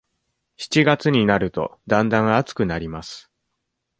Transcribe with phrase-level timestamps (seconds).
[0.57, 3.29] 七月になると、だんだん暑くなります。